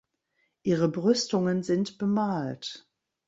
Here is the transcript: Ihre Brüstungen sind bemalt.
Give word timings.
Ihre 0.63 0.87
Brüstungen 0.89 1.61
sind 1.61 1.99
bemalt. 1.99 2.87